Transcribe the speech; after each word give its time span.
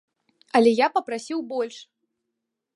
Але 0.59 0.71
я 0.77 0.87
папрасіў 0.95 1.39
больш! 1.53 1.77